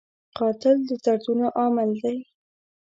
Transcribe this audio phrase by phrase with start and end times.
[0.37, 2.17] قاتل د دردونو عامل دی